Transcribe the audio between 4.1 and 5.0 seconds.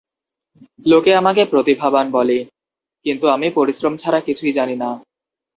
কিছুই জানিনা।